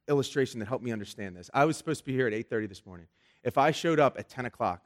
[0.09, 1.49] illustration that helped me understand this.
[1.55, 3.07] I was supposed to be here at 8:30 this morning.
[3.45, 4.83] If I showed up at 10 o'clock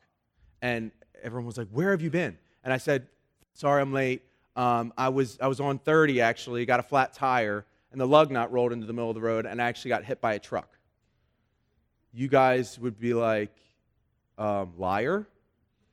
[0.60, 0.90] and
[1.22, 3.08] everyone was like, "Where have you been?" and I said,
[3.54, 4.20] "Sorry, I'm late.
[4.54, 6.66] Um, I was I was on 30 actually.
[6.66, 9.46] Got a flat tire." and the lug nut rolled into the middle of the road
[9.46, 10.76] and I actually got hit by a truck.
[12.12, 13.56] You guys would be like,
[14.36, 15.26] um, liar?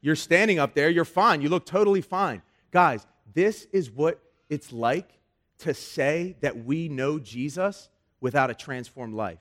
[0.01, 2.41] You're standing up there, you're fine, you look totally fine.
[2.71, 4.19] Guys, this is what
[4.49, 5.13] it's like
[5.63, 7.89] to say that we know Jesus
[8.21, 9.39] without a transformed life.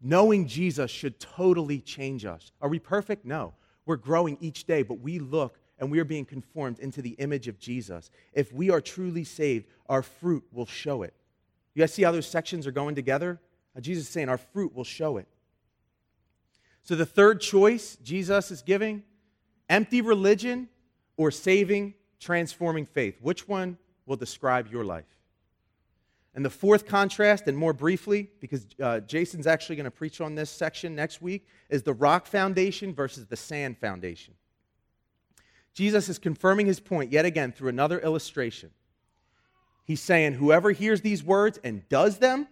[0.00, 2.50] Knowing Jesus should totally change us.
[2.60, 3.24] Are we perfect?
[3.24, 3.54] No.
[3.86, 7.48] We're growing each day, but we look and we are being conformed into the image
[7.48, 8.10] of Jesus.
[8.32, 11.14] If we are truly saved, our fruit will show it.
[11.74, 13.40] You guys see how those sections are going together?
[13.76, 15.26] Uh, Jesus is saying our fruit will show it.
[16.82, 19.02] So the third choice Jesus is giving
[19.68, 20.68] empty religion
[21.16, 23.16] or saving, transforming faith.
[23.20, 25.18] Which one will describe your life?
[26.34, 30.34] And the fourth contrast, and more briefly, because uh, Jason's actually going to preach on
[30.34, 34.34] this section next week, is the rock foundation versus the sand foundation.
[35.74, 38.70] Jesus is confirming his point yet again through another illustration.
[39.84, 42.48] He's saying, Whoever hears these words and does them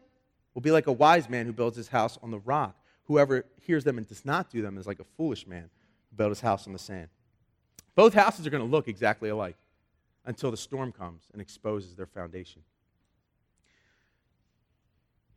[0.54, 2.76] will be like a wise man who builds his house on the rock.
[3.04, 5.70] Whoever hears them and does not do them is like a foolish man
[6.10, 7.08] who built his house on the sand.
[7.94, 9.56] Both houses are going to look exactly alike
[10.24, 12.62] until the storm comes and exposes their foundation.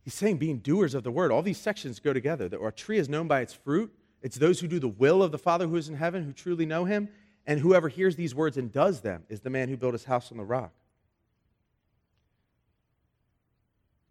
[0.02, 2.48] He's saying, being doers of the word, all these sections go together.
[2.48, 3.92] That our tree is known by its fruit.
[4.20, 6.66] It's those who do the will of the Father who is in heaven who truly
[6.66, 7.08] know him.
[7.46, 10.30] And whoever hears these words and does them is the man who built his house
[10.30, 10.72] on the rock.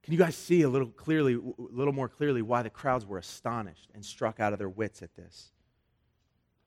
[0.03, 3.17] Can you guys see a little clearly, a little more clearly why the crowds were
[3.17, 5.52] astonished and struck out of their wits at this?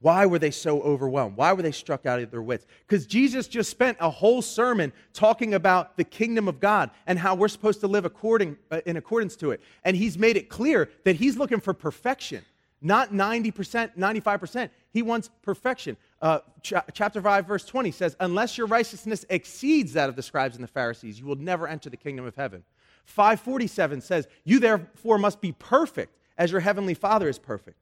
[0.00, 1.36] Why were they so overwhelmed?
[1.36, 2.66] Why were they struck out of their wits?
[2.86, 7.34] Because Jesus just spent a whole sermon talking about the kingdom of God and how
[7.34, 9.60] we're supposed to live according, uh, in accordance to it.
[9.84, 12.44] And he's made it clear that he's looking for perfection.
[12.82, 14.68] not 90%, 95%.
[14.90, 15.96] He wants perfection.
[16.20, 20.56] Uh, ch- chapter 5, verse 20 says, Unless your righteousness exceeds that of the scribes
[20.56, 22.64] and the Pharisees, you will never enter the kingdom of heaven.
[23.06, 27.78] 547 says, You therefore must be perfect as your heavenly Father is perfect.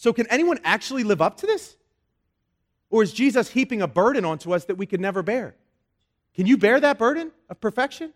[0.00, 1.76] So, can anyone actually live up to this?
[2.88, 5.56] Or is Jesus heaping a burden onto us that we could never bear?
[6.36, 8.12] Can you bear that burden of perfection?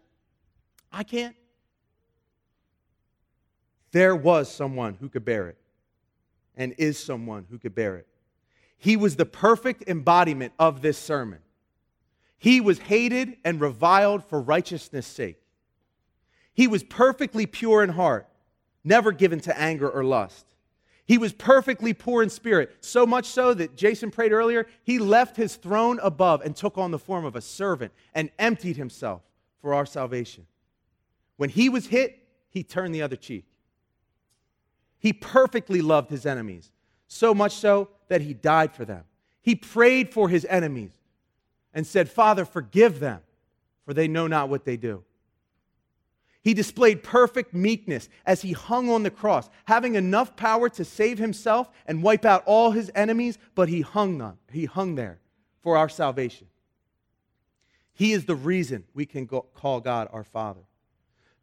[0.92, 1.34] I can't.
[3.90, 5.58] There was someone who could bear it,
[6.56, 8.06] and is someone who could bear it.
[8.78, 11.40] He was the perfect embodiment of this sermon.
[12.38, 15.42] He was hated and reviled for righteousness' sake.
[16.54, 18.28] He was perfectly pure in heart,
[18.84, 20.46] never given to anger or lust.
[21.12, 25.36] He was perfectly poor in spirit, so much so that Jason prayed earlier, he left
[25.36, 29.20] his throne above and took on the form of a servant and emptied himself
[29.60, 30.46] for our salvation.
[31.36, 33.44] When he was hit, he turned the other cheek.
[35.00, 36.72] He perfectly loved his enemies,
[37.08, 39.04] so much so that he died for them.
[39.42, 40.92] He prayed for his enemies
[41.74, 43.20] and said, Father, forgive them,
[43.84, 45.04] for they know not what they do.
[46.43, 51.18] He displayed perfect meekness as he hung on the cross, having enough power to save
[51.18, 55.20] himself and wipe out all his enemies, but he hung on, he hung there
[55.61, 56.49] for our salvation.
[57.95, 60.62] He is the reason we can go, call God our Father.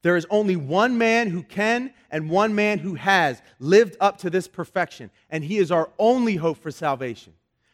[0.01, 4.29] There is only one man who can and one man who has lived up to
[4.29, 7.33] this perfection, and he is our only hope for salvation.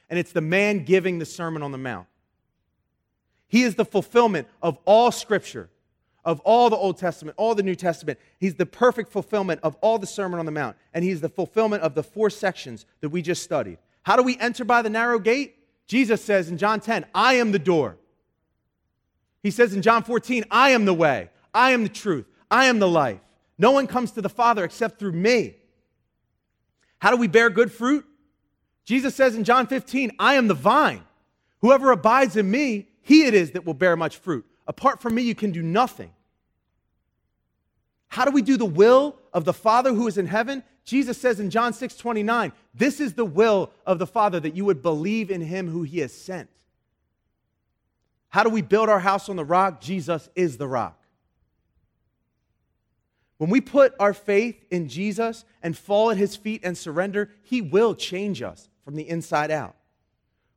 [0.09, 2.07] And it's the man giving the Sermon on the Mount.
[3.47, 5.69] He is the fulfillment of all Scripture
[6.25, 8.19] of all the Old Testament, all the New Testament.
[8.39, 11.83] He's the perfect fulfillment of all the Sermon on the Mount, and he's the fulfillment
[11.83, 13.77] of the four sections that we just studied.
[14.03, 15.55] How do we enter by the narrow gate?
[15.87, 17.97] Jesus says in John 10, I am the door.
[19.43, 22.79] He says in John 14, I am the way, I am the truth, I am
[22.79, 23.19] the life.
[23.57, 25.55] No one comes to the Father except through me.
[26.99, 28.05] How do we bear good fruit?
[28.83, 31.03] Jesus says in John 15, I am the vine.
[31.61, 34.45] Whoever abides in me, he it is that will bear much fruit.
[34.67, 36.11] Apart from me, you can do nothing.
[38.15, 40.63] How do we do the will of the Father who is in heaven?
[40.85, 44.63] Jesus says in John 6 29, this is the will of the Father that you
[44.63, 46.47] would believe in him who he has sent.
[48.29, 49.81] How do we build our house on the rock?
[49.81, 50.97] Jesus is the rock.
[53.35, 57.61] When we put our faith in Jesus and fall at his feet and surrender, he
[57.61, 59.75] will change us from the inside out.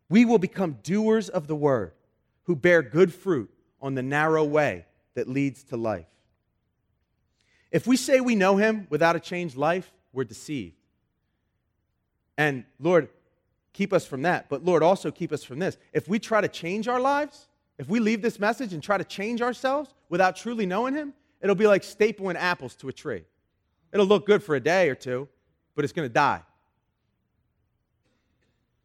[0.09, 1.91] We will become doers of the word
[2.45, 3.51] who bear good fruit
[3.83, 6.07] on the narrow way that leads to life.
[7.71, 10.77] If we say we know him without a changed life, we're deceived.
[12.37, 13.09] And Lord,
[13.73, 14.49] keep us from that.
[14.49, 15.77] But Lord, also keep us from this.
[15.93, 17.49] If we try to change our lives,
[17.79, 21.55] if we leave this message and try to change ourselves without truly knowing him, it'll
[21.55, 23.25] be like stapling apples to a tree.
[23.93, 25.29] It'll look good for a day or two,
[25.75, 26.43] but it's going to die.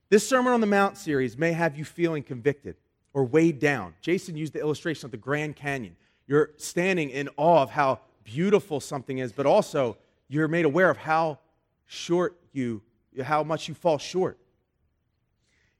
[0.10, 2.76] This Sermon on the Mount series may have you feeling convicted
[3.14, 3.96] or weighed down.
[4.02, 5.96] Jason used the illustration of the Grand Canyon.
[6.28, 9.98] You're standing in awe of how beautiful something is, but also
[10.28, 11.40] you're made aware of how
[11.86, 12.82] short you,
[13.24, 14.38] how much you fall short.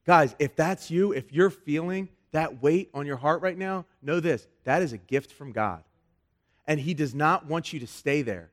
[0.06, 4.20] Guys, if that's you, if you're feeling that weight on your heart right now, know
[4.20, 5.84] this that is a gift from God.
[6.68, 8.50] And He does not want you to stay there.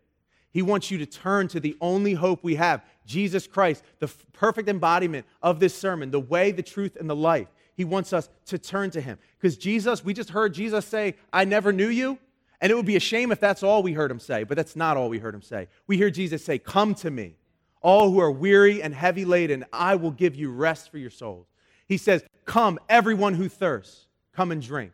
[0.53, 4.27] He wants you to turn to the only hope we have Jesus Christ, the f-
[4.33, 7.49] perfect embodiment of this sermon, the way, the truth, and the life.
[7.77, 9.19] He wants us to turn to him.
[9.39, 12.19] Because Jesus, we just heard Jesus say, I never knew you.
[12.61, 14.77] And it would be a shame if that's all we heard him say, but that's
[14.77, 15.69] not all we heard him say.
[15.87, 17.37] We hear Jesus say, Come to me,
[17.81, 21.47] all who are weary and heavy laden, I will give you rest for your souls.
[21.87, 24.93] He says, Come, everyone who thirsts, come and drink.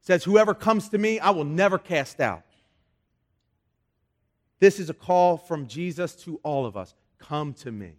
[0.00, 2.42] He says, Whoever comes to me, I will never cast out.
[4.58, 6.94] This is a call from Jesus to all of us.
[7.18, 7.92] Come to me.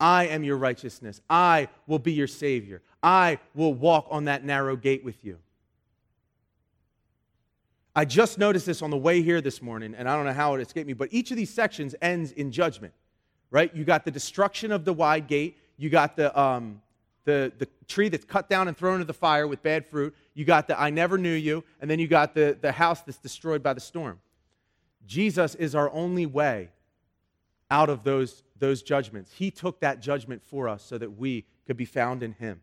[0.00, 1.20] I am your righteousness.
[1.28, 2.82] I will be your Savior.
[3.02, 5.38] I will walk on that narrow gate with you.
[7.98, 10.54] I just noticed this on the way here this morning, and I don't know how
[10.54, 12.94] it escaped me, but each of these sections ends in judgment,
[13.50, 13.74] right?
[13.74, 16.80] You got the destruction of the wide gate, you got the, um,
[17.24, 20.44] the, the tree that's cut down and thrown into the fire with bad fruit, you
[20.44, 23.64] got the I never knew you, and then you got the, the house that's destroyed
[23.64, 24.20] by the storm.
[25.04, 26.68] Jesus is our only way
[27.68, 29.32] out of those, those judgments.
[29.32, 32.60] He took that judgment for us so that we could be found in Him.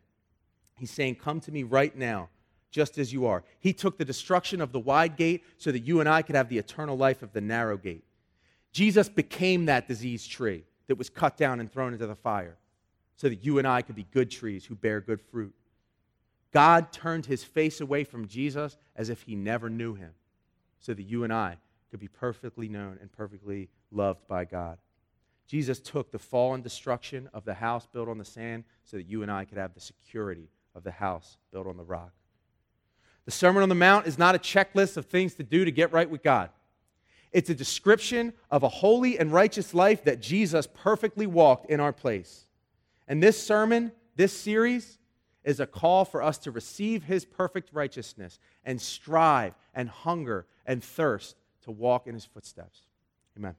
[0.77, 2.29] He's saying, Come to me right now,
[2.75, 3.41] just as you are.
[3.61, 6.49] He took the destruction of the wide gate so that you and I could have
[6.49, 8.03] the eternal life of the narrow gate.
[8.73, 12.57] Jesus became that diseased tree that was cut down and thrown into the fire
[13.15, 15.55] so that you and I could be good trees who bear good fruit.
[16.51, 20.11] God turned his face away from Jesus as if he never knew him
[20.81, 21.55] so that you and I
[21.91, 24.79] could be perfectly known and perfectly loved by God.
[25.47, 29.07] Jesus took the fall and destruction of the house built on the sand so that
[29.07, 32.11] you and I could have the security of the house built on the rock.
[33.25, 35.91] The Sermon on the Mount is not a checklist of things to do to get
[35.91, 36.49] right with God.
[37.31, 41.91] It's a description of a holy and righteous life that Jesus perfectly walked in our
[41.91, 42.45] place.
[43.07, 44.99] And this sermon, this series,
[45.43, 50.83] is a call for us to receive his perfect righteousness and strive and hunger and
[50.83, 52.81] thirst to walk in his footsteps.
[53.37, 53.55] Amen.